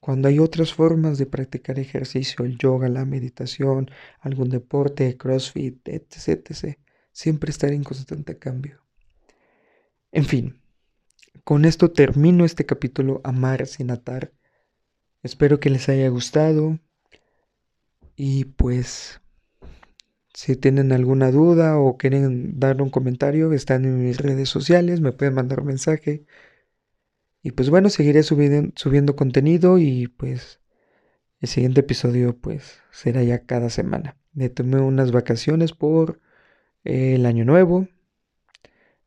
Cuando 0.00 0.28
hay 0.28 0.38
otras 0.40 0.74
formas 0.74 1.16
de 1.18 1.26
practicar 1.26 1.78
ejercicio, 1.78 2.44
el 2.44 2.58
yoga, 2.58 2.88
la 2.88 3.04
meditación, 3.04 3.90
algún 4.18 4.50
deporte, 4.50 5.16
crossfit, 5.16 5.86
etc., 5.88 6.40
etc., 6.50 6.78
siempre 7.12 7.50
estar 7.50 7.70
en 7.70 7.84
constante 7.84 8.38
cambio. 8.38 8.82
En 10.10 10.24
fin, 10.24 10.60
con 11.44 11.64
esto 11.64 11.90
termino 11.90 12.44
este 12.44 12.66
capítulo 12.66 13.20
Amar 13.24 13.66
sin 13.66 13.90
atar. 13.90 14.32
Espero 15.22 15.60
que 15.60 15.70
les 15.70 15.88
haya 15.88 16.08
gustado. 16.08 16.78
Y 18.16 18.44
pues, 18.44 19.21
si 20.34 20.56
tienen 20.56 20.92
alguna 20.92 21.30
duda 21.30 21.78
o 21.78 21.96
quieren 21.98 22.58
dar 22.58 22.80
un 22.82 22.90
comentario, 22.90 23.52
están 23.52 23.84
en 23.84 24.04
mis 24.04 24.18
redes 24.18 24.48
sociales, 24.48 25.00
me 25.00 25.12
pueden 25.12 25.34
mandar 25.34 25.60
un 25.60 25.66
mensaje. 25.66 26.24
Y 27.42 27.52
pues 27.52 27.70
bueno, 27.70 27.90
seguiré 27.90 28.22
subiendo, 28.22 29.16
contenido 29.16 29.78
y 29.78 30.08
pues 30.08 30.60
el 31.40 31.48
siguiente 31.48 31.80
episodio 31.80 32.36
pues 32.38 32.80
será 32.90 33.22
ya 33.24 33.44
cada 33.46 33.70
semana. 33.70 34.16
Me 34.32 34.48
tomé 34.48 34.80
unas 34.80 35.12
vacaciones 35.12 35.72
por 35.72 36.20
el 36.84 37.26
año 37.26 37.44
nuevo 37.44 37.88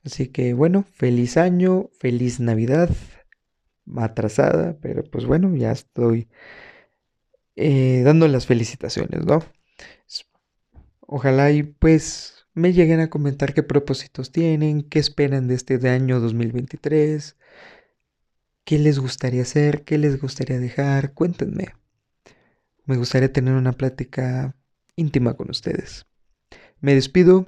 Así 0.05 0.27
que 0.27 0.53
bueno, 0.53 0.85
feliz 0.93 1.35
año, 1.35 1.89
feliz 1.99 2.39
Navidad, 2.39 2.89
atrasada, 3.97 4.77
pero 4.79 5.03
pues 5.03 5.25
bueno, 5.25 5.55
ya 5.55 5.71
estoy 5.71 6.29
eh, 7.55 8.03
dando 8.05 8.27
las 8.27 8.45
felicitaciones, 8.45 9.25
¿no? 9.25 9.39
Ojalá 11.07 11.51
y 11.51 11.63
pues 11.63 12.45
me 12.53 12.73
lleguen 12.73 12.99
a 12.99 13.09
comentar 13.09 13.53
qué 13.53 13.63
propósitos 13.63 14.31
tienen, 14.31 14.83
qué 14.83 14.99
esperan 14.99 15.47
de 15.47 15.55
este 15.55 15.75
año 15.89 16.19
2023, 16.19 17.35
qué 18.63 18.79
les 18.79 18.99
gustaría 18.99 19.43
hacer, 19.43 19.83
qué 19.83 19.97
les 19.97 20.19
gustaría 20.19 20.59
dejar, 20.59 21.13
cuéntenme. 21.13 21.75
Me 22.85 22.97
gustaría 22.97 23.31
tener 23.31 23.53
una 23.53 23.73
plática 23.73 24.55
íntima 24.95 25.35
con 25.35 25.49
ustedes. 25.49 26.05
Me 26.79 26.95
despido, 26.95 27.45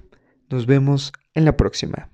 nos 0.50 0.66
vemos 0.66 1.14
en 1.34 1.46
la 1.46 1.56
próxima. 1.58 2.12